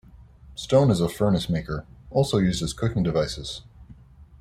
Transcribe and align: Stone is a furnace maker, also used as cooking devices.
Stone 0.55 0.89
is 0.89 0.99
a 0.99 1.07
furnace 1.07 1.47
maker, 1.47 1.85
also 2.09 2.39
used 2.39 2.63
as 2.63 2.73
cooking 2.73 3.03
devices. 3.03 3.61